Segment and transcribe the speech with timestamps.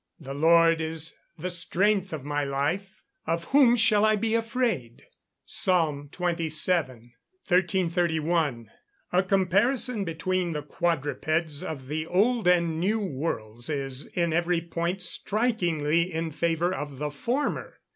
[0.19, 5.03] the Lord is the strength of my life; of whom shall I be afraid?"
[5.45, 6.49] PSALM XXVII.]
[7.45, 8.71] 1331.
[9.13, 15.03] A comparison between the quadrupeds of the Old and New Worlds is in every point
[15.03, 17.75] strikingly in favour of the former.